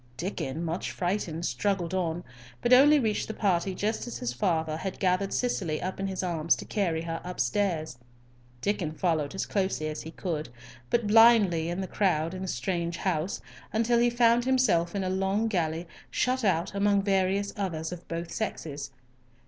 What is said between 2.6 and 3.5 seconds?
only reached the